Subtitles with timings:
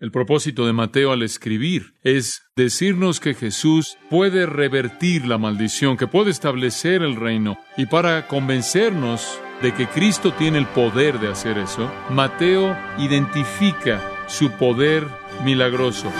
[0.00, 6.06] El propósito de Mateo al escribir es decirnos que Jesús puede revertir la maldición, que
[6.06, 7.58] puede establecer el reino.
[7.76, 14.50] Y para convencernos de que Cristo tiene el poder de hacer eso, Mateo identifica su
[14.52, 15.06] poder
[15.44, 16.10] milagroso.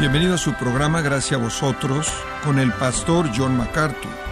[0.00, 4.23] Bienvenido a su programa Gracias a vosotros con el pastor John MacArthur.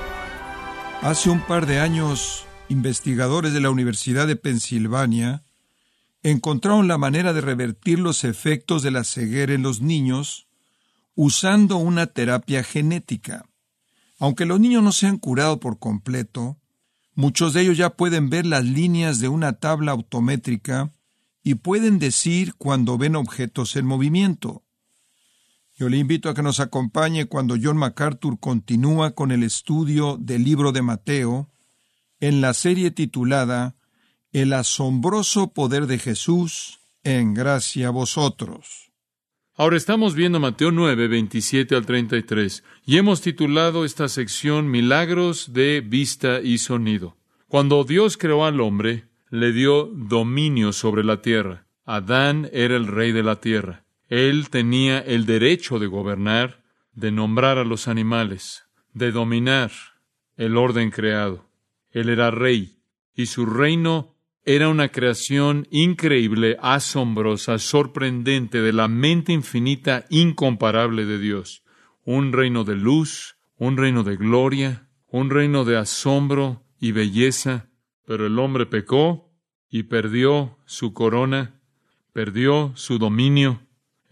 [1.02, 5.42] Hace un par de años, investigadores de la Universidad de Pensilvania
[6.22, 10.46] encontraron la manera de revertir los efectos de la ceguera en los niños
[11.16, 13.44] usando una terapia genética.
[14.20, 16.60] Aunque los niños no se han curado por completo,
[17.16, 20.92] muchos de ellos ya pueden ver las líneas de una tabla autométrica
[21.42, 24.62] y pueden decir cuando ven objetos en movimiento.
[25.82, 30.44] Yo le invito a que nos acompañe cuando John MacArthur continúa con el estudio del
[30.44, 31.50] libro de Mateo
[32.20, 33.74] en la serie titulada
[34.32, 38.92] El asombroso poder de Jesús en gracia a vosotros.
[39.56, 45.80] Ahora estamos viendo Mateo 9, 27 al 33 y hemos titulado esta sección Milagros de
[45.80, 47.16] vista y sonido.
[47.48, 51.66] Cuando Dios creó al hombre, le dio dominio sobre la tierra.
[51.84, 53.82] Adán era el rey de la tierra.
[54.12, 59.72] Él tenía el derecho de gobernar, de nombrar a los animales, de dominar
[60.36, 61.48] el orden creado.
[61.92, 62.76] Él era rey,
[63.14, 71.18] y su reino era una creación increíble, asombrosa, sorprendente de la mente infinita, incomparable de
[71.18, 71.64] Dios.
[72.04, 77.70] Un reino de luz, un reino de gloria, un reino de asombro y belleza,
[78.04, 79.32] pero el hombre pecó
[79.70, 81.62] y perdió su corona,
[82.12, 83.62] perdió su dominio,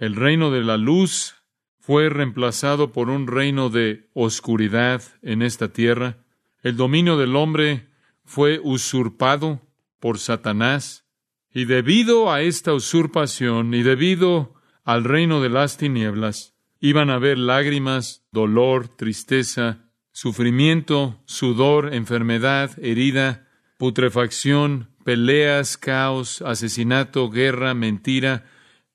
[0.00, 1.36] el reino de la luz
[1.78, 6.24] fue reemplazado por un reino de oscuridad en esta tierra.
[6.62, 7.90] El dominio del hombre
[8.24, 9.60] fue usurpado
[10.00, 11.04] por Satanás.
[11.52, 17.36] Y debido a esta usurpación y debido al reino de las tinieblas, iban a haber
[17.36, 28.46] lágrimas, dolor, tristeza, sufrimiento, sudor, enfermedad, herida, putrefacción, peleas, caos, asesinato, guerra, mentira,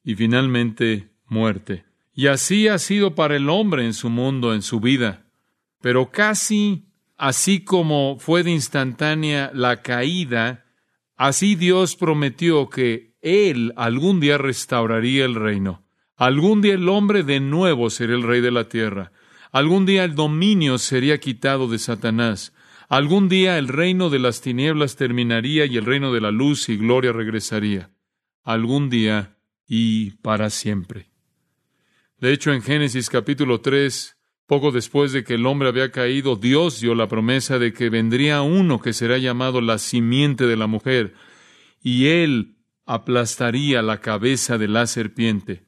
[0.06, 1.84] y finalmente muerte.
[2.14, 5.26] Y así ha sido para el hombre en su mundo, en su vida.
[5.82, 6.86] Pero casi
[7.18, 10.66] así como fue de instantánea la caída,
[11.18, 15.84] así Dios prometió que Él algún día restauraría el reino.
[16.16, 19.12] Algún día el hombre de nuevo sería el rey de la tierra.
[19.52, 22.54] Algún día el dominio sería quitado de Satanás.
[22.88, 26.78] Algún día el reino de las tinieblas terminaría y el reino de la luz y
[26.78, 27.90] gloria regresaría.
[28.44, 29.35] Algún día
[29.68, 31.10] y para siempre.
[32.20, 34.18] De hecho, en Génesis capítulo 3,
[34.48, 38.42] poco después de que el hombre había caído, Dios dio la promesa de que vendría
[38.42, 41.14] uno que será llamado la simiente de la mujer,
[41.82, 45.66] y él aplastaría la cabeza de la serpiente.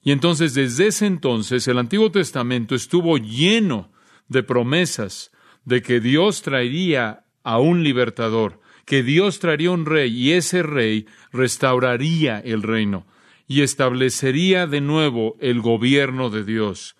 [0.00, 3.90] Y entonces, desde ese entonces, el Antiguo Testamento estuvo lleno
[4.28, 5.32] de promesas
[5.64, 11.06] de que Dios traería a un libertador, que Dios traería un rey, y ese rey
[11.32, 13.06] restauraría el reino
[13.46, 16.96] y establecería de nuevo el gobierno de Dios.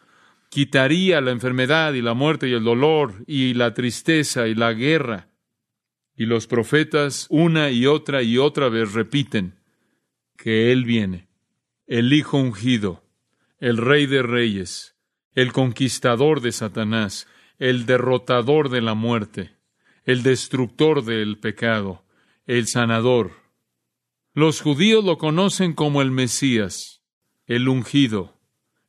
[0.49, 5.28] Quitaría la enfermedad y la muerte y el dolor y la tristeza y la guerra.
[6.16, 9.59] Y los profetas una y otra y otra vez repiten
[10.37, 11.28] que Él viene,
[11.87, 13.03] el Hijo ungido,
[13.59, 14.94] el Rey de Reyes,
[15.34, 17.26] el conquistador de Satanás,
[17.59, 19.56] el derrotador de la muerte,
[20.05, 22.05] el destructor del pecado,
[22.47, 23.44] el sanador,
[24.34, 27.03] los judíos lo conocen como el Mesías,
[27.47, 28.37] el ungido,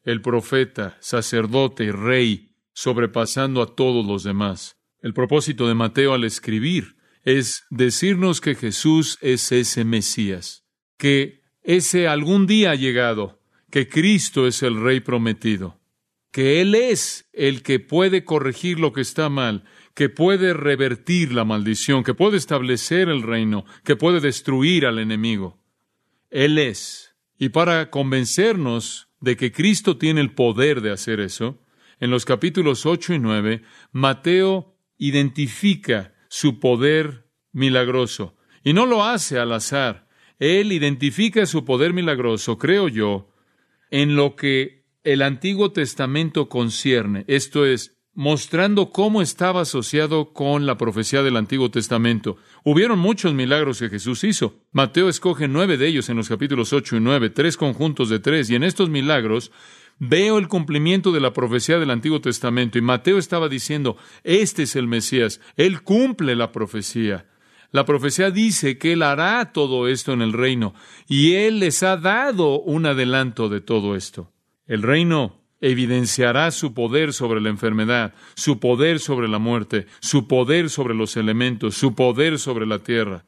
[0.03, 4.77] el profeta, sacerdote, rey, sobrepasando a todos los demás.
[5.01, 10.63] El propósito de Mateo al escribir es decirnos que Jesús es ese Mesías,
[10.97, 13.39] que ese algún día ha llegado,
[13.69, 15.79] que Cristo es el Rey prometido,
[16.31, 19.63] que Él es el que puede corregir lo que está mal,
[19.95, 25.57] que puede revertir la maldición, que puede establecer el reino, que puede destruir al enemigo.
[26.29, 27.15] Él es.
[27.39, 31.61] Y para convencernos de que Cristo tiene el poder de hacer eso,
[31.99, 38.35] en los capítulos 8 y 9, Mateo identifica su poder milagroso.
[38.63, 40.09] Y no lo hace al azar.
[40.39, 43.31] Él identifica su poder milagroso, creo yo,
[43.91, 50.77] en lo que el Antiguo Testamento concierne, esto es, mostrando cómo estaba asociado con la
[50.77, 52.37] profecía del Antiguo Testamento.
[52.63, 54.55] Hubieron muchos milagros que Jesús hizo.
[54.71, 58.49] Mateo escoge nueve de ellos en los capítulos ocho y nueve, tres conjuntos de tres,
[58.49, 59.51] y en estos milagros
[59.99, 62.77] veo el cumplimiento de la profecía del Antiguo Testamento.
[62.77, 67.27] Y Mateo estaba diciendo, este es el Mesías, Él cumple la profecía.
[67.71, 70.73] La profecía dice que Él hará todo esto en el reino,
[71.05, 74.31] y Él les ha dado un adelanto de todo esto.
[74.67, 80.69] El reino evidenciará su poder sobre la enfermedad, su poder sobre la muerte, su poder
[80.69, 83.25] sobre los elementos, su poder sobre la tierra.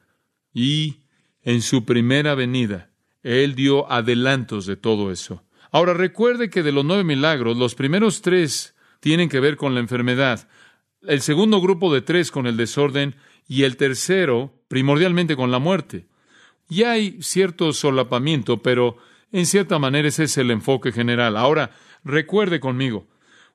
[0.54, 0.98] Y
[1.42, 2.92] en su primera venida,
[3.24, 5.44] Él dio adelantos de todo eso.
[5.72, 9.80] Ahora recuerde que de los nueve milagros, los primeros tres tienen que ver con la
[9.80, 10.48] enfermedad,
[11.02, 13.16] el segundo grupo de tres con el desorden
[13.48, 16.06] y el tercero primordialmente con la muerte.
[16.70, 18.98] Y hay cierto solapamiento, pero
[19.32, 21.36] en cierta manera ese es el enfoque general.
[21.36, 21.72] Ahora,
[22.08, 23.08] recuerde conmigo,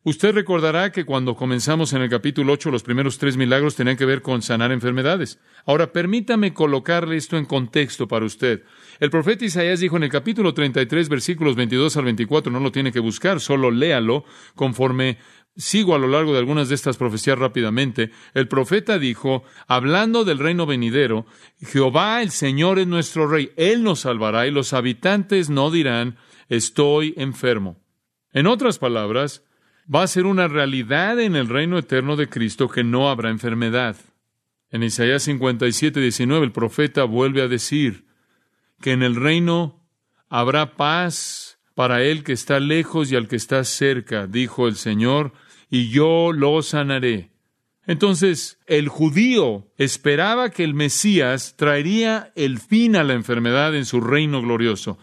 [0.04, 4.04] Usted recordará que cuando comenzamos en el capítulo 8, los primeros tres milagros tenían que
[4.04, 5.38] ver con sanar enfermedades.
[5.64, 8.64] Ahora, permítame colocarle esto en contexto para usted.
[8.98, 12.90] El profeta Isaías dijo en el capítulo 33, versículos 22 al 24, no lo tiene
[12.90, 14.24] que buscar, solo léalo
[14.56, 15.18] conforme
[15.56, 18.10] sigo a lo largo de algunas de estas profecías rápidamente.
[18.34, 21.26] El profeta dijo, hablando del reino venidero,
[21.60, 26.16] Jehová el Señor es nuestro rey, Él nos salvará y los habitantes no dirán,
[26.48, 27.81] estoy enfermo.
[28.32, 29.42] En otras palabras,
[29.92, 33.96] va a ser una realidad en el reino eterno de Cristo que no habrá enfermedad.
[34.70, 38.06] En Isaías 57, 19, el profeta vuelve a decir
[38.80, 39.84] que en el reino
[40.28, 45.32] habrá paz para el que está lejos y al que está cerca, dijo el Señor,
[45.68, 47.30] y yo lo sanaré.
[47.86, 54.00] Entonces, el judío esperaba que el Mesías traería el fin a la enfermedad en su
[54.00, 54.98] reino glorioso.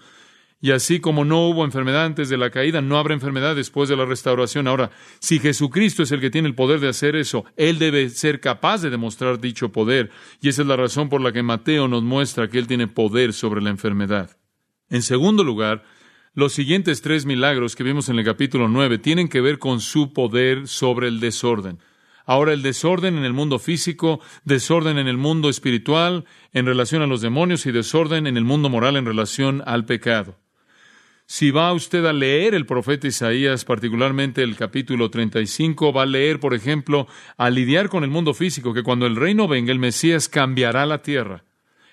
[0.62, 3.96] Y así como no hubo enfermedad antes de la caída, no habrá enfermedad después de
[3.96, 4.68] la restauración.
[4.68, 8.42] Ahora, si Jesucristo es el que tiene el poder de hacer eso, Él debe ser
[8.42, 10.12] capaz de demostrar dicho poder.
[10.42, 13.32] Y esa es la razón por la que Mateo nos muestra que Él tiene poder
[13.32, 14.38] sobre la enfermedad.
[14.90, 15.86] En segundo lugar,
[16.34, 20.12] los siguientes tres milagros que vimos en el capítulo 9 tienen que ver con su
[20.12, 21.80] poder sobre el desorden.
[22.26, 27.08] Ahora el desorden en el mundo físico, desorden en el mundo espiritual en relación a
[27.08, 30.38] los demonios y desorden en el mundo moral en relación al pecado.
[31.32, 36.40] Si va usted a leer el profeta Isaías, particularmente el capítulo 35, va a leer,
[36.40, 40.28] por ejemplo, a lidiar con el mundo físico, que cuando el reino venga, el Mesías
[40.28, 41.44] cambiará la tierra.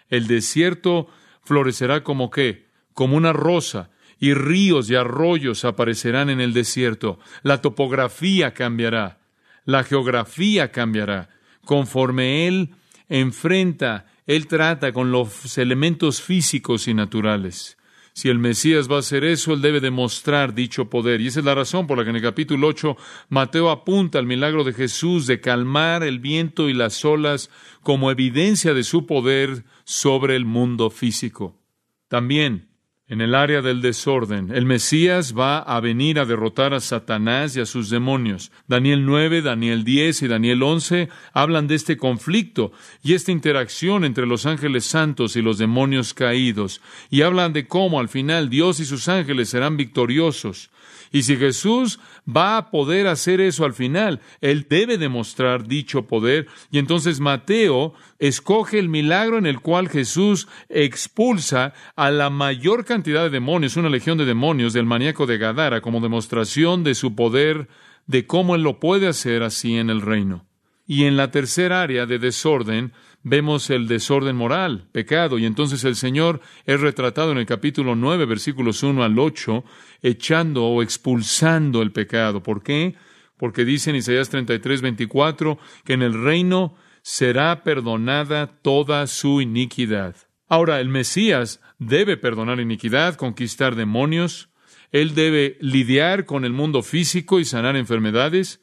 [0.09, 1.09] El desierto
[1.45, 2.69] florecerá como qué?
[2.95, 7.19] Como una rosa, y ríos y arroyos aparecerán en el desierto.
[7.43, 9.19] La topografía cambiará,
[9.67, 11.29] la geografía cambiará.
[11.63, 12.71] Conforme Él
[13.11, 17.77] enfrenta, Él trata con los elementos físicos y naturales.
[18.17, 21.21] Si el Mesías va a hacer eso, él debe demostrar dicho poder.
[21.21, 22.97] Y esa es la razón por la que en el capítulo 8
[23.29, 27.51] Mateo apunta al milagro de Jesús de calmar el viento y las olas
[27.83, 31.61] como evidencia de su poder sobre el mundo físico.
[32.09, 32.71] También
[33.09, 34.51] en el área del desorden.
[34.53, 38.51] El Mesías va a venir a derrotar a Satanás y a sus demonios.
[38.67, 42.73] Daniel 9, Daniel 10 y Daniel 11 hablan de este conflicto
[43.03, 46.81] y esta interacción entre los ángeles santos y los demonios caídos,
[47.11, 50.71] y hablan de cómo al final Dios y sus ángeles serán victoriosos.
[51.13, 56.47] Y si Jesús va a poder hacer eso al final, Él debe demostrar dicho poder.
[56.71, 63.25] Y entonces Mateo escoge el milagro en el cual Jesús expulsa a la mayor cantidad
[63.25, 67.69] de demonios, una legión de demonios del maníaco de Gadara, como demostración de su poder,
[68.07, 70.47] de cómo Él lo puede hacer así en el reino.
[70.87, 75.95] Y en la tercera área de desorden, vemos el desorden moral, pecado, y entonces el
[75.95, 79.63] Señor es retratado en el capítulo 9, versículos 1 al 8,
[80.01, 82.43] echando o expulsando el pecado.
[82.43, 82.95] ¿Por qué?
[83.37, 90.17] Porque dice en Isaías 33, 24, que en el reino será perdonada toda su iniquidad.
[90.49, 94.49] Ahora, el Mesías debe perdonar iniquidad, conquistar demonios,
[94.93, 98.61] él debe lidiar con el mundo físico y sanar enfermedades,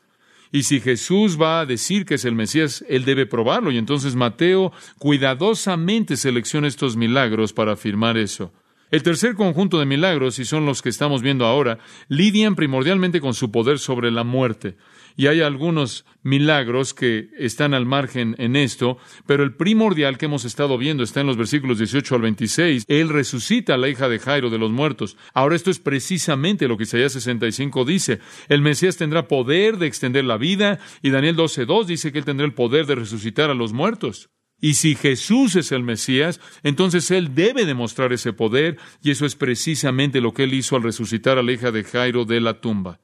[0.53, 3.71] y si Jesús va a decir que es el Mesías, él debe probarlo.
[3.71, 8.53] Y entonces Mateo cuidadosamente selecciona estos milagros para afirmar eso.
[8.91, 13.33] El tercer conjunto de milagros, y son los que estamos viendo ahora, lidian primordialmente con
[13.33, 14.77] su poder sobre la muerte
[15.15, 20.45] y hay algunos milagros que están al margen en esto, pero el primordial que hemos
[20.45, 22.85] estado viendo está en los versículos 18 al 26.
[22.87, 25.17] Él resucita a la hija de Jairo de los muertos.
[25.33, 28.19] Ahora esto es precisamente lo que Isaías 65 dice.
[28.49, 32.45] El Mesías tendrá poder de extender la vida y Daniel 12.2 dice que él tendrá
[32.45, 34.29] el poder de resucitar a los muertos.
[34.63, 39.35] Y si Jesús es el Mesías, entonces Él debe demostrar ese poder, y eso es
[39.35, 43.01] precisamente lo que Él hizo al resucitar a la hija de Jairo de la tumba.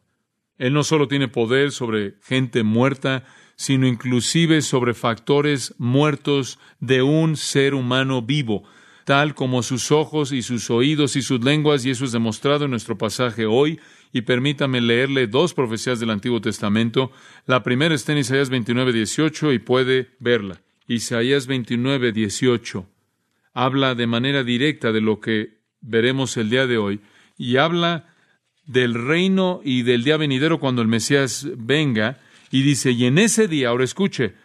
[0.59, 3.25] Él no solo tiene poder sobre gente muerta,
[3.55, 8.63] sino inclusive sobre factores muertos de un ser humano vivo.
[9.05, 12.71] tal como sus ojos y sus oídos y sus lenguas, y eso es demostrado en
[12.71, 13.79] nuestro pasaje hoy.
[14.13, 17.11] Y permítame leerle dos profecías del Antiguo Testamento.
[17.47, 20.61] La primera está en Isaías 29, 18 y puede verla.
[20.87, 22.85] Isaías 29, 18
[23.53, 27.01] habla de manera directa de lo que veremos el día de hoy
[27.37, 28.08] y habla
[28.69, 32.19] del reino y del día venidero cuando el Mesías venga
[32.51, 34.35] y dice, y en ese día, ahora escuche,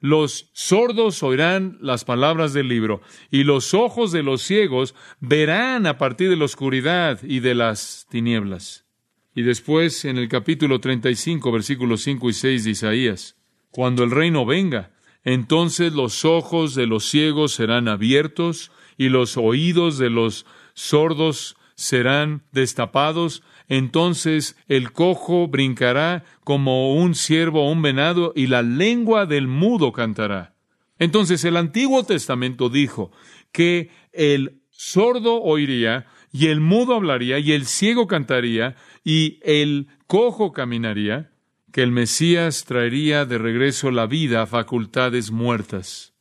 [0.00, 5.98] los sordos oirán las palabras del libro y los ojos de los ciegos verán a
[5.98, 8.86] partir de la oscuridad y de las tinieblas.
[9.34, 13.36] Y después en el capítulo 35, versículos 5 y 6 de Isaías,
[13.70, 14.92] cuando el reino venga,
[15.24, 22.44] entonces los ojos de los ciegos serán abiertos y los oídos de los sordos serán
[22.52, 29.48] destapados, entonces el cojo brincará como un ciervo o un venado, y la lengua del
[29.48, 30.54] mudo cantará.
[30.98, 33.10] Entonces el Antiguo Testamento dijo
[33.52, 40.52] que el sordo oiría, y el mudo hablaría, y el ciego cantaría, y el cojo
[40.52, 41.30] caminaría,
[41.72, 46.14] que el Mesías traería de regreso la vida a facultades muertas.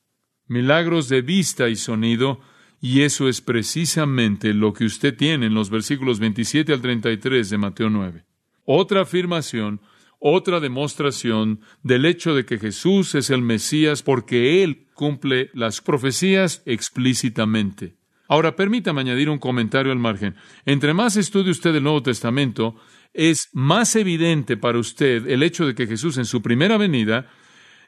[0.47, 2.39] Milagros de vista y sonido
[2.83, 7.57] y eso es precisamente lo que usted tiene en los versículos 27 al 33 de
[7.57, 8.25] Mateo 9.
[8.65, 9.79] Otra afirmación,
[10.19, 16.61] otra demostración del hecho de que Jesús es el Mesías porque Él cumple las profecías
[16.65, 17.95] explícitamente.
[18.27, 20.35] Ahora, permítame añadir un comentario al margen.
[20.65, 22.75] Entre más estudie usted el Nuevo Testamento,
[23.13, 27.29] es más evidente para usted el hecho de que Jesús en su primera venida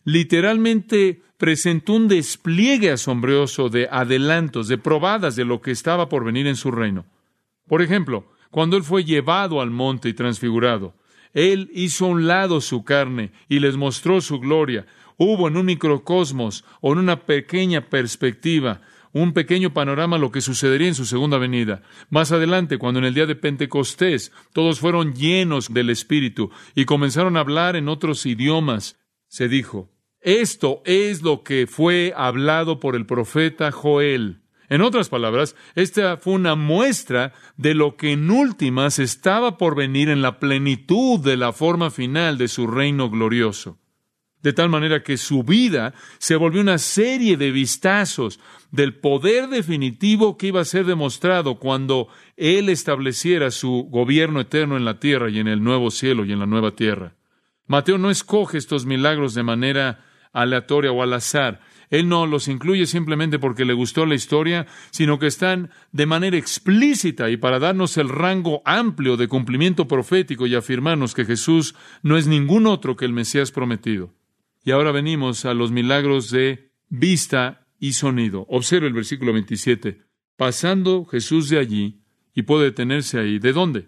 [0.05, 6.47] literalmente presentó un despliegue asombroso de adelantos, de probadas de lo que estaba por venir
[6.47, 7.05] en su reino.
[7.67, 10.93] Por ejemplo, cuando él fue llevado al monte y transfigurado,
[11.33, 14.85] él hizo a un lado su carne y les mostró su gloria.
[15.17, 18.81] Hubo en un microcosmos o en una pequeña perspectiva
[19.15, 21.83] un pequeño panorama lo que sucedería en su segunda venida.
[22.09, 27.37] Más adelante, cuando en el día de Pentecostés todos fueron llenos del Espíritu y comenzaron
[27.37, 29.89] a hablar en otros idiomas, se dijo,
[30.25, 34.41] esto es lo que fue hablado por el profeta Joel.
[34.69, 40.09] En otras palabras, esta fue una muestra de lo que en últimas estaba por venir
[40.09, 43.77] en la plenitud de la forma final de su reino glorioso.
[44.41, 48.39] De tal manera que su vida se volvió una serie de vistazos
[48.71, 54.85] del poder definitivo que iba a ser demostrado cuando Él estableciera su gobierno eterno en
[54.85, 57.13] la tierra y en el nuevo cielo y en la nueva tierra.
[57.67, 60.04] Mateo no escoge estos milagros de manera
[60.35, 61.61] aleatoria o al azar.
[61.89, 66.37] Él no los incluye simplemente porque le gustó la historia, sino que están de manera
[66.37, 72.17] explícita y para darnos el rango amplio de cumplimiento profético y afirmarnos que Jesús no
[72.17, 74.13] es ningún otro que el Mesías prometido.
[74.63, 78.45] Y ahora venimos a los milagros de vista y sonido.
[78.49, 80.01] Observe el versículo 27.
[80.37, 83.39] Pasando Jesús de allí, y puede detenerse ahí.
[83.39, 83.87] ¿De dónde?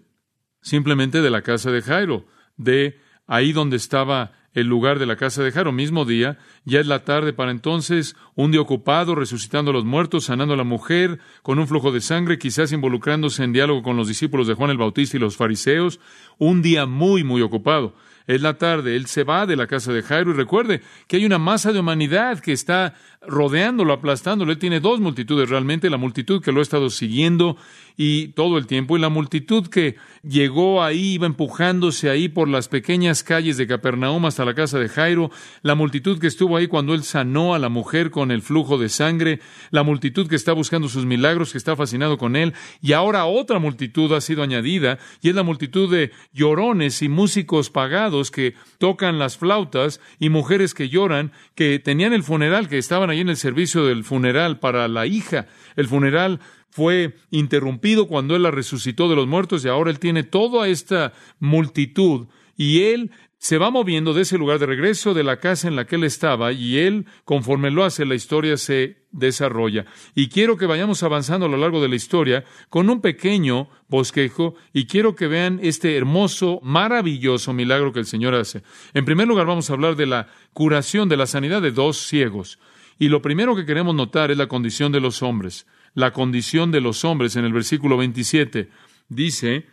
[0.62, 2.26] Simplemente de la casa de Jairo,
[2.56, 5.72] de ahí donde estaba el lugar de la casa de Jaro.
[5.72, 10.24] Mismo día, ya es la tarde para entonces, un día ocupado, resucitando a los muertos,
[10.24, 14.08] sanando a la mujer, con un flujo de sangre, quizás involucrándose en diálogo con los
[14.08, 16.00] discípulos de Juan el Bautista y los fariseos.
[16.38, 17.94] Un día muy, muy ocupado.
[18.28, 21.24] Es la tarde, él se va de la casa de Jairo y recuerde que hay
[21.24, 22.94] una masa de humanidad que está
[23.26, 24.52] rodeándolo, aplastándolo.
[24.52, 27.56] Él tiene dos multitudes realmente, la multitud que lo ha estado siguiendo
[28.00, 32.68] y todo el tiempo, y la multitud que llegó ahí, iba empujándose ahí por las
[32.68, 36.94] pequeñas calles de Capernaum hasta la casa de Jairo, la multitud que estuvo ahí cuando
[36.94, 39.40] él sanó a la mujer con el flujo de sangre,
[39.70, 43.58] la multitud que está buscando sus milagros, que está fascinado con él, y ahora otra
[43.58, 49.18] multitud ha sido añadida, y es la multitud de llorones y músicos pagados que tocan
[49.18, 53.36] las flautas y mujeres que lloran, que tenían el funeral, que estaban ahí en el
[53.36, 55.46] servicio del funeral para la hija.
[55.74, 56.38] El funeral
[56.70, 61.12] fue interrumpido cuando Él la resucitó de los muertos y ahora Él tiene toda esta
[61.40, 65.76] multitud y Él se va moviendo de ese lugar de regreso de la casa en
[65.76, 69.86] la que Él estaba y Él, conforme lo hace, la historia se desarrolla.
[70.14, 74.56] Y quiero que vayamos avanzando a lo largo de la historia con un pequeño bosquejo
[74.72, 78.62] y quiero que vean este hermoso, maravilloso milagro que el Señor hace.
[78.92, 82.58] En primer lugar vamos a hablar de la curación, de la sanidad de dos ciegos.
[82.98, 86.80] Y lo primero que queremos notar es la condición de los hombres la condición de
[86.80, 88.68] los hombres en el versículo 27.
[89.08, 89.66] Dice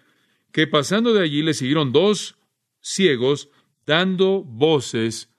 [0.52, 2.38] que pasando de allí le siguieron dos
[2.82, 3.50] ciegos
[3.86, 5.30] dando voces.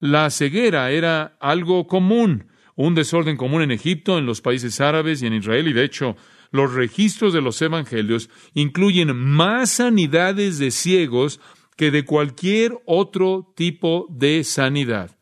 [0.00, 5.26] La ceguera era algo común, un desorden común en Egipto, en los países árabes y
[5.26, 6.16] en Israel, y de hecho
[6.50, 11.40] los registros de los evangelios incluyen más sanidades de ciegos
[11.76, 15.18] que de cualquier otro tipo de sanidad.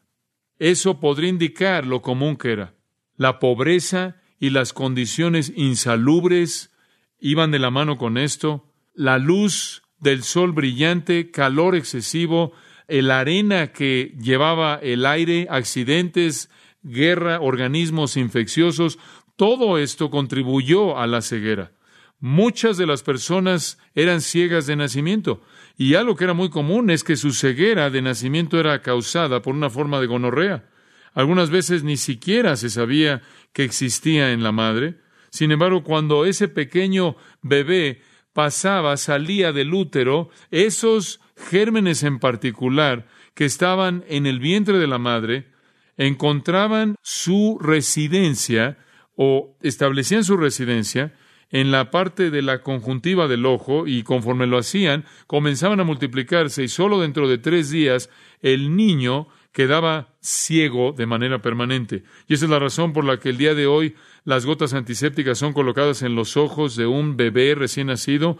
[0.58, 2.74] Eso podría indicar lo común que era.
[3.16, 6.72] La pobreza y las condiciones insalubres
[7.20, 8.68] iban de la mano con esto.
[8.92, 12.52] La luz del sol brillante, calor excesivo,
[12.88, 16.50] la arena que llevaba el aire, accidentes,
[16.82, 18.98] guerra, organismos infecciosos,
[19.36, 21.70] todo esto contribuyó a la ceguera.
[22.18, 25.40] Muchas de las personas eran ciegas de nacimiento,
[25.78, 29.54] y algo que era muy común es que su ceguera de nacimiento era causada por
[29.54, 30.68] una forma de gonorrea.
[31.14, 34.96] Algunas veces ni siquiera se sabía que existía en la madre.
[35.30, 38.02] Sin embargo, cuando ese pequeño bebé
[38.32, 44.98] pasaba, salía del útero, esos gérmenes en particular que estaban en el vientre de la
[44.98, 45.48] madre
[45.96, 48.78] encontraban su residencia
[49.16, 51.14] o establecían su residencia
[51.50, 56.64] en la parte de la conjuntiva del ojo y conforme lo hacían, comenzaban a multiplicarse
[56.64, 58.08] y solo dentro de tres días
[58.40, 62.04] el niño quedaba ciego de manera permanente.
[62.26, 63.94] Y esa es la razón por la que el día de hoy
[64.24, 68.38] las gotas antisépticas son colocadas en los ojos de un bebé recién nacido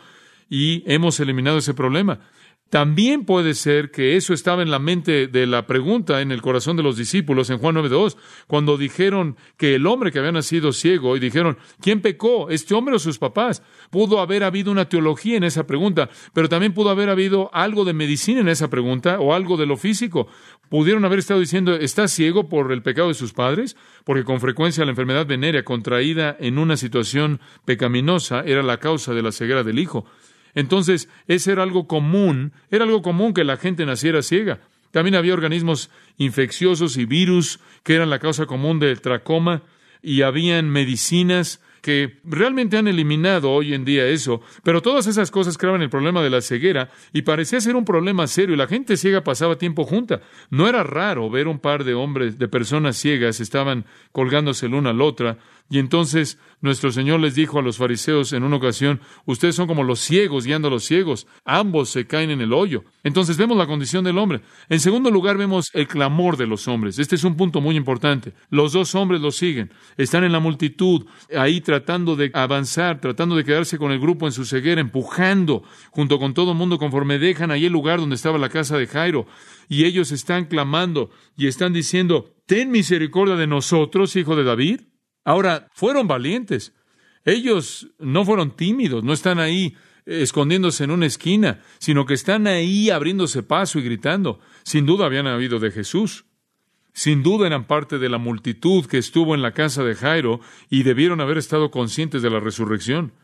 [0.49, 2.21] y hemos eliminado ese problema.
[2.73, 6.75] También puede ser que eso estaba en la mente de la pregunta en el corazón
[6.75, 11.15] de los discípulos en Juan 9.2, cuando dijeron que el hombre que había nacido ciego
[11.15, 12.49] y dijeron, ¿quién pecó?
[12.49, 13.63] ¿Este hombre o sus papás?
[13.91, 17.93] Pudo haber habido una teología en esa pregunta, pero también pudo haber habido algo de
[17.93, 20.29] medicina en esa pregunta o algo de lo físico.
[20.71, 23.77] Pudieron haber estado diciendo, ¿está ciego por el pecado de sus padres?
[24.05, 29.21] Porque con frecuencia la enfermedad venérea contraída en una situación pecaminosa era la causa de
[29.21, 30.07] la ceguera del hijo.
[30.55, 34.61] Entonces, ese era algo común, era algo común que la gente naciera ciega.
[34.91, 39.63] También había organismos infecciosos y virus que eran la causa común del tracoma
[40.03, 45.59] y habían medicinas que realmente han eliminado hoy en día eso, pero todas esas cosas
[45.59, 48.97] creaban el problema de la ceguera y parecía ser un problema serio y la gente
[48.97, 50.21] ciega pasaba tiempo junta.
[50.49, 54.91] No era raro ver un par de hombres, de personas ciegas, estaban colgándose el uno
[54.91, 55.39] al otra
[55.71, 59.83] y entonces nuestro Señor les dijo a los fariseos en una ocasión, ustedes son como
[59.83, 62.85] los ciegos guiando a los ciegos, ambos se caen en el hoyo.
[63.03, 64.43] Entonces vemos la condición del hombre.
[64.69, 66.99] En segundo lugar vemos el clamor de los hombres.
[66.99, 68.33] Este es un punto muy importante.
[68.51, 73.45] Los dos hombres los siguen, están en la multitud, ahí tratando de avanzar, tratando de
[73.45, 77.51] quedarse con el grupo en su ceguera, empujando junto con todo el mundo conforme dejan
[77.51, 79.27] ahí el lugar donde estaba la casa de Jairo.
[79.69, 84.81] Y ellos están clamando y están diciendo, ten misericordia de nosotros, hijo de David.
[85.25, 86.75] Ahora, fueron valientes.
[87.25, 92.47] Ellos no fueron tímidos, no están ahí eh, escondiéndose en una esquina, sino que están
[92.47, 94.41] ahí abriéndose paso y gritando.
[94.65, 96.25] Sin duda habían habido de Jesús.
[96.95, 100.83] Sin duda eran parte de la multitud que estuvo en la casa de Jairo y
[100.83, 103.15] debieron haber estado conscientes de la resurrección.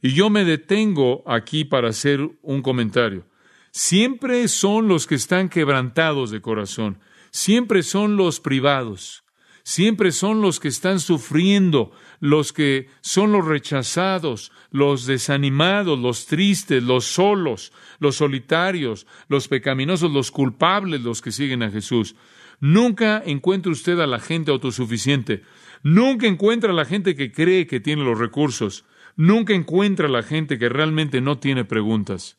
[0.00, 3.26] Y yo me detengo aquí para hacer un comentario.
[3.72, 9.24] Siempre son los que están quebrantados de corazón, siempre son los privados,
[9.66, 16.84] siempre son los que están sufriendo, los que son los rechazados, los desanimados, los tristes,
[16.84, 22.14] los solos, los solitarios, los pecaminosos, los culpables, los que siguen a Jesús.
[22.60, 25.42] Nunca encuentra usted a la gente autosuficiente.
[25.82, 28.84] Nunca encuentra a la gente que cree que tiene los recursos.
[29.16, 32.38] Nunca encuentra a la gente que realmente no tiene preguntas.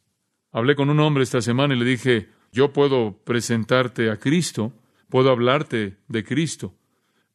[0.54, 4.72] Hablé con un hombre esta semana y le dije, yo puedo presentarte a Cristo,
[5.10, 6.74] puedo hablarte de Cristo.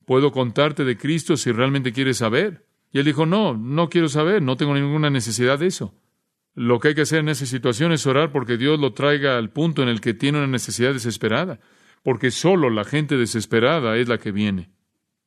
[0.07, 2.67] Puedo contarte de Cristo si realmente quieres saber.
[2.93, 5.95] Y él dijo, no, no quiero saber, no tengo ninguna necesidad de eso.
[6.55, 9.51] Lo que hay que hacer en esa situación es orar porque Dios lo traiga al
[9.51, 11.61] punto en el que tiene una necesidad desesperada,
[12.03, 14.71] porque solo la gente desesperada es la que viene.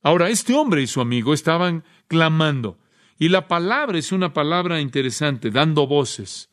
[0.02, 2.78] Ahora, este hombre y su amigo estaban clamando,
[3.18, 6.50] y la palabra es una palabra interesante, dando voces.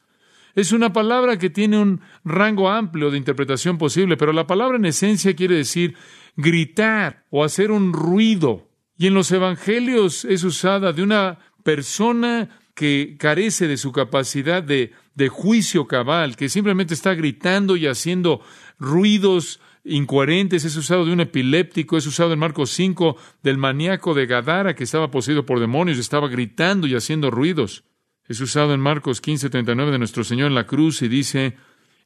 [0.55, 4.86] Es una palabra que tiene un rango amplio de interpretación posible, pero la palabra en
[4.86, 5.95] esencia quiere decir
[6.35, 8.69] gritar o hacer un ruido.
[8.97, 14.91] Y en los evangelios es usada de una persona que carece de su capacidad de,
[15.15, 18.41] de juicio cabal, que simplemente está gritando y haciendo
[18.79, 24.25] ruidos incoherentes, es usado de un epiléptico, es usado en Marcos 5 del maníaco de
[24.25, 27.83] Gadara que estaba poseído por demonios, estaba gritando y haciendo ruidos.
[28.27, 31.57] Es usado en Marcos 15, 39 de nuestro Señor en la cruz y dice,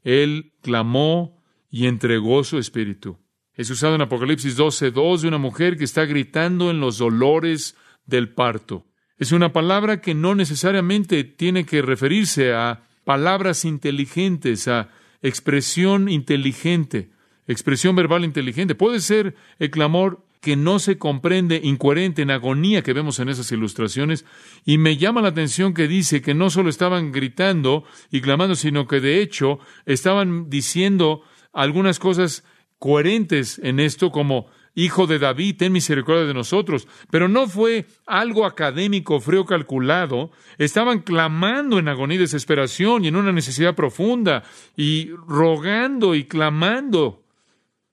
[0.03, 3.19] Él clamó y entregó su espíritu.
[3.57, 7.75] Es usado en Apocalipsis 12, 2 de una mujer que está gritando en los dolores
[8.05, 8.85] del parto.
[9.17, 14.89] Es una palabra que no necesariamente tiene que referirse a palabras inteligentes, a
[15.23, 17.09] expresión inteligente,
[17.47, 18.75] expresión verbal inteligente.
[18.75, 23.51] Puede ser el clamor que no se comprende, incoherente, en agonía que vemos en esas
[23.51, 24.23] ilustraciones,
[24.65, 28.87] y me llama la atención que dice que no solo estaban gritando y clamando, sino
[28.87, 32.43] que de hecho estaban diciendo algunas cosas
[32.79, 34.47] coherentes en esto, como
[34.79, 36.87] Hijo de David, ten misericordia de nosotros.
[37.09, 40.29] Pero no fue algo académico, frío, calculado.
[40.59, 44.43] Estaban clamando en agonía y desesperación y en una necesidad profunda
[44.75, 47.23] y rogando y clamando.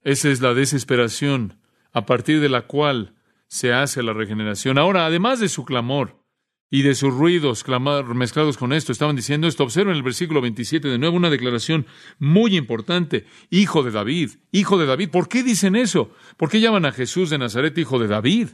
[0.03, 1.59] Esa es la desesperación
[1.95, 3.15] a partir de la cual
[3.47, 4.77] se hace la regeneración.
[4.77, 6.24] Ahora, además de su clamor,
[6.75, 7.65] y de sus ruidos
[8.17, 8.91] mezclados con esto.
[8.91, 9.63] Estaban diciendo esto.
[9.63, 11.87] Observen el versículo 27 de nuevo, una declaración
[12.19, 13.27] muy importante.
[13.49, 15.11] Hijo de David, hijo de David.
[15.11, 16.11] ¿Por qué dicen eso?
[16.37, 18.49] ¿Por qué llaman a Jesús de Nazaret hijo de David?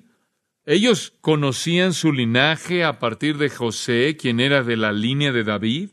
[0.66, 5.88] Ellos conocían su linaje a partir de José, quien era de la línea de David.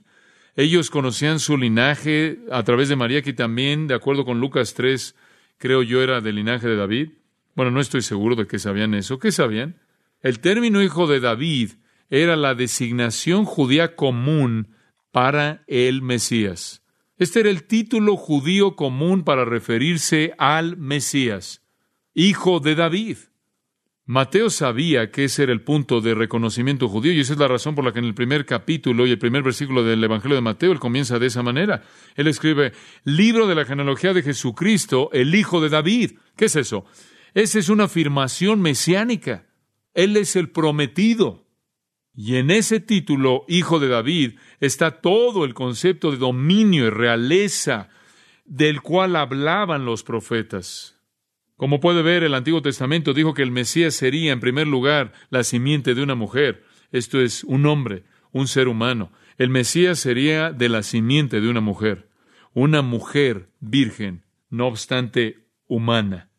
[0.57, 5.15] Ellos conocían su linaje a través de María, que también, de acuerdo con Lucas 3,
[5.57, 7.11] creo yo, era del linaje de David.
[7.55, 9.17] Bueno, no estoy seguro de que sabían eso.
[9.17, 9.77] ¿Qué sabían?
[10.19, 11.71] El término hijo de David
[12.09, 14.75] era la designación judía común
[15.11, 16.83] para el Mesías.
[17.17, 21.63] Este era el título judío común para referirse al Mesías,
[22.13, 23.17] hijo de David.
[24.05, 27.75] Mateo sabía que ese era el punto de reconocimiento judío y esa es la razón
[27.75, 30.71] por la que en el primer capítulo y el primer versículo del Evangelio de Mateo
[30.71, 31.83] él comienza de esa manera.
[32.15, 32.71] Él escribe,
[33.03, 36.11] libro de la genealogía de Jesucristo, el hijo de David.
[36.37, 36.85] ¿Qué es eso?
[37.33, 39.47] Esa es una afirmación mesiánica.
[39.93, 41.46] Él es el prometido.
[42.19, 47.89] Y en ese título, Hijo de David, está todo el concepto de dominio y realeza
[48.43, 50.99] del cual hablaban los profetas.
[51.57, 55.43] Como puede ver, el Antiguo Testamento dijo que el Mesías sería, en primer lugar, la
[55.43, 56.63] simiente de una mujer.
[56.91, 59.11] Esto es, un hombre, un ser humano.
[59.37, 62.09] El Mesías sería de la simiente de una mujer.
[62.55, 66.31] Una mujer virgen, no obstante humana.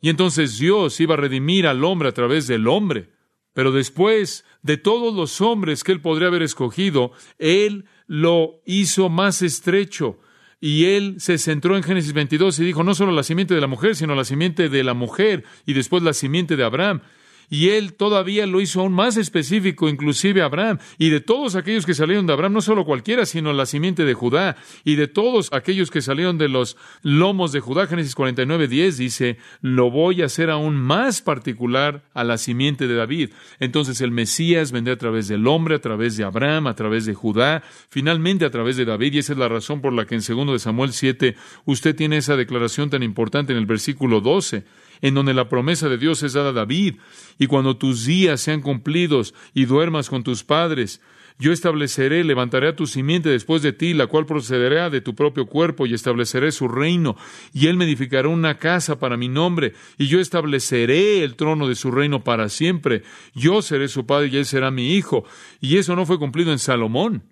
[0.00, 3.13] Y entonces Dios iba a redimir al hombre a través del hombre.
[3.54, 9.40] Pero después de todos los hombres que él podría haber escogido, él lo hizo más
[9.42, 10.18] estrecho.
[10.60, 13.66] Y él se centró en Génesis 22 y dijo, no solo la simiente de la
[13.66, 17.02] mujer, sino la simiente de la mujer y después la simiente de Abraham.
[17.50, 21.94] Y él todavía lo hizo aún más específico, inclusive Abraham, y de todos aquellos que
[21.94, 25.90] salieron de Abraham, no solo cualquiera, sino la simiente de Judá, y de todos aquellos
[25.90, 30.50] que salieron de los lomos de Judá, Génesis 49, 10 dice, lo voy a hacer
[30.50, 33.30] aún más particular a la simiente de David.
[33.60, 37.14] Entonces el Mesías vendrá a través del hombre, a través de Abraham, a través de
[37.14, 40.22] Judá, finalmente a través de David, y esa es la razón por la que en
[40.26, 44.64] 2 de Samuel 7 usted tiene esa declaración tan importante en el versículo 12
[45.04, 46.94] en donde la promesa de Dios es dada a David,
[47.38, 51.02] y cuando tus días sean cumplidos y duermas con tus padres,
[51.38, 55.44] yo estableceré, levantaré a tu simiente después de ti, la cual procederá de tu propio
[55.44, 57.18] cuerpo, y estableceré su reino,
[57.52, 61.74] y él me edificará una casa para mi nombre, y yo estableceré el trono de
[61.74, 63.02] su reino para siempre.
[63.34, 65.26] Yo seré su padre y él será mi hijo.
[65.60, 67.24] Y eso no fue cumplido en Salomón.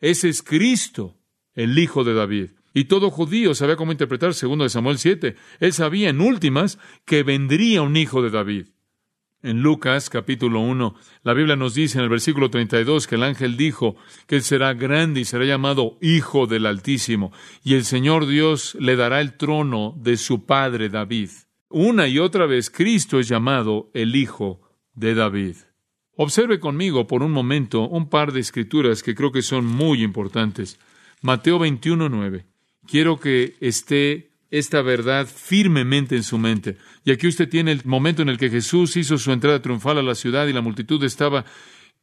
[0.00, 1.18] Ese es Cristo,
[1.54, 2.50] el hijo de David.
[2.78, 5.34] Y todo judío sabía cómo interpretar segundo de Samuel 7.
[5.58, 8.68] Él sabía en últimas que vendría un hijo de David.
[9.42, 13.56] En Lucas capítulo 1, la Biblia nos dice en el versículo 32 que el ángel
[13.56, 13.96] dijo
[14.28, 17.32] que él será grande y será llamado Hijo del Altísimo,
[17.64, 21.30] y el Señor Dios le dará el trono de su padre David.
[21.70, 24.60] Una y otra vez Cristo es llamado el Hijo
[24.94, 25.56] de David.
[26.14, 30.78] Observe conmigo por un momento un par de escrituras que creo que son muy importantes.
[31.22, 32.47] Mateo 21, 9.
[32.88, 36.78] Quiero que esté esta verdad firmemente en su mente.
[37.04, 40.02] Y aquí usted tiene el momento en el que Jesús hizo su entrada triunfal a
[40.02, 41.44] la ciudad y la multitud estaba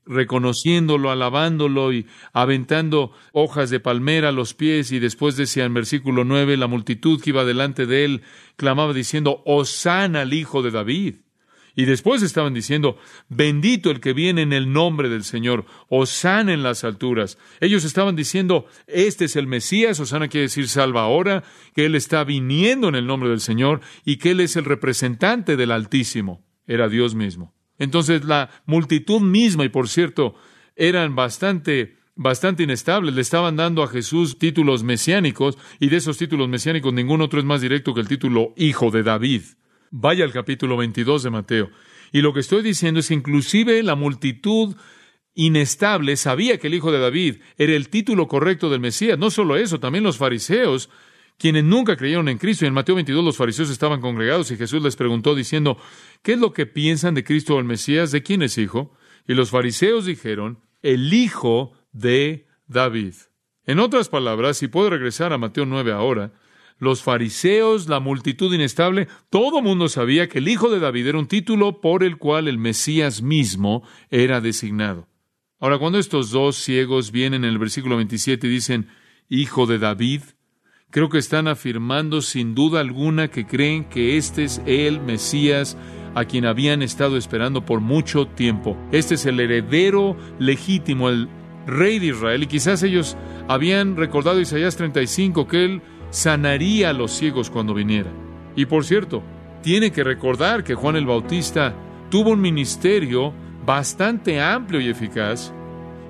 [0.06, 6.24] reconociéndolo, alabándolo y aventando hojas de palmera a los pies y después decía en versículo
[6.24, 8.22] 9, la multitud que iba delante de él
[8.56, 11.16] clamaba diciendo, Osana al Hijo de David.
[11.76, 16.64] Y después estaban diciendo, bendito el que viene en el nombre del Señor, Osana en
[16.64, 17.38] las alturas.
[17.60, 21.44] Ellos estaban diciendo, este es el Mesías, Osana quiere decir salva ahora,
[21.76, 25.58] que Él está viniendo en el nombre del Señor y que Él es el representante
[25.58, 26.46] del Altísimo.
[26.66, 27.54] Era Dios mismo.
[27.78, 30.36] Entonces la multitud misma, y por cierto,
[30.76, 33.14] eran bastante bastante inestables.
[33.14, 37.46] Le estaban dando a Jesús títulos mesiánicos y de esos títulos mesiánicos ningún otro es
[37.46, 39.42] más directo que el título Hijo de David.
[39.98, 41.70] Vaya al capítulo 22 de Mateo.
[42.12, 44.76] Y lo que estoy diciendo es que inclusive la multitud
[45.36, 49.18] inestable sabía que el hijo de David era el título correcto del Mesías.
[49.18, 50.90] No solo eso, también los fariseos,
[51.38, 52.66] quienes nunca creyeron en Cristo.
[52.66, 55.78] Y en Mateo 22 los fariseos estaban congregados y Jesús les preguntó diciendo,
[56.24, 58.12] ¿qué es lo que piensan de Cristo o el Mesías?
[58.12, 58.92] ¿De quién es hijo?
[59.30, 63.14] Y los fariseos dijeron, el hijo de David.
[63.66, 66.34] En otras palabras, si puedo regresar a Mateo 9 ahora,
[66.78, 71.28] los fariseos, la multitud inestable, todo mundo sabía que el Hijo de David era un
[71.28, 75.08] título por el cual el Mesías mismo era designado.
[75.60, 78.88] Ahora, cuando estos dos ciegos vienen en el versículo 27 y dicen,
[79.30, 80.22] Hijo de David,
[80.96, 85.76] Creo que están afirmando sin duda alguna que creen que este es el Mesías
[86.14, 88.78] a quien habían estado esperando por mucho tiempo.
[88.94, 91.28] Este es el heredero legítimo, el
[91.68, 92.44] rey de Israel.
[92.44, 93.18] Y quizás ellos
[93.50, 95.82] habían recordado Isaías 35 que él
[96.16, 98.10] sanaría a los ciegos cuando viniera.
[98.56, 99.22] Y por cierto,
[99.62, 101.74] tiene que recordar que Juan el Bautista
[102.10, 103.34] tuvo un ministerio
[103.66, 105.52] bastante amplio y eficaz,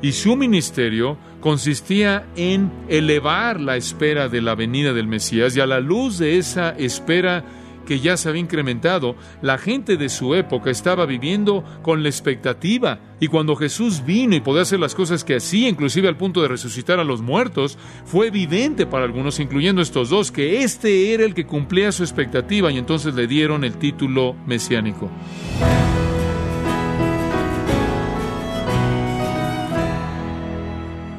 [0.04, 5.65] y su ministerio consistía en elevar la espera de la venida del Mesías, y a
[5.65, 7.44] la luz de esa espera
[7.86, 13.00] que ya se había incrementado, la gente de su época estaba viviendo con la expectativa.
[13.19, 16.50] Y cuando Jesús vino y podía hacer las cosas que hacía, inclusive al punto de
[16.50, 21.34] resucitar a los muertos, fue evidente para algunos, incluyendo estos dos, que este era el
[21.34, 25.10] que cumplía su expectativa y entonces le dieron el título mesiánico.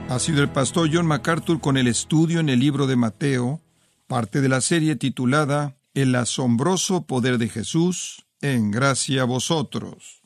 [0.08, 3.60] Ha sido el pastor John MacArthur con el estudio en el libro de Mateo,
[4.06, 10.20] parte de la serie titulada el asombroso poder de Jesús en gracia a vosotros.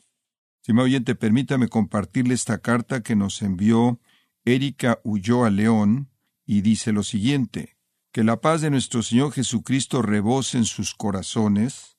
[0.61, 4.01] Si me oyente, permítame compartirle esta carta que nos envió
[4.43, 6.09] Erika Ulloa León
[6.45, 7.77] y dice lo siguiente:
[8.11, 11.97] Que la paz de nuestro Señor Jesucristo rebose en sus corazones.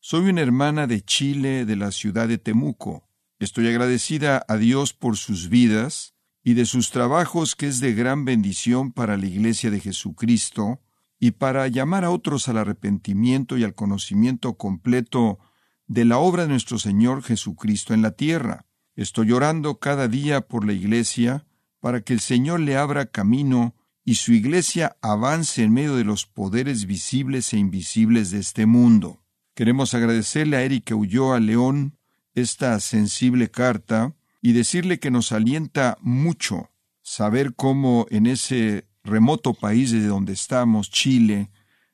[0.00, 3.08] Soy una hermana de Chile de la ciudad de Temuco.
[3.38, 8.24] Estoy agradecida a Dios por sus vidas y de sus trabajos que es de gran
[8.24, 10.80] bendición para la Iglesia de Jesucristo
[11.22, 15.38] y para llamar a otros al arrepentimiento y al conocimiento completo
[15.86, 18.66] de la obra de nuestro Señor Jesucristo en la tierra.
[18.96, 21.46] Estoy orando cada día por la Iglesia
[21.78, 26.26] para que el Señor le abra camino y su Iglesia avance en medio de los
[26.26, 29.22] poderes visibles e invisibles de este mundo.
[29.54, 31.98] Queremos agradecerle a Erika Ulloa León
[32.34, 39.92] esta sensible carta y decirle que nos alienta mucho saber cómo en ese remoto país
[39.92, 41.50] de donde estamos, Chile,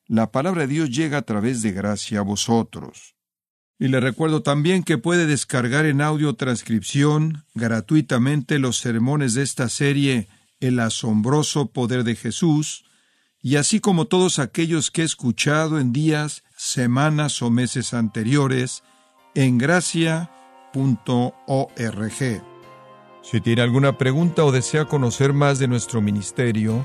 [0.06, 3.14] la palabra de Dios llega a través de gracia a vosotros.
[3.78, 9.68] Y le recuerdo también que puede descargar en audio transcripción gratuitamente los sermones de esta
[9.68, 10.28] serie
[10.60, 12.84] El asombroso poder de Jesús,
[13.40, 18.82] y así como todos aquellos que he escuchado en días, semanas o meses anteriores
[19.36, 20.28] en gracia.org.
[23.22, 26.84] Si tiene alguna pregunta o desea conocer más de nuestro ministerio,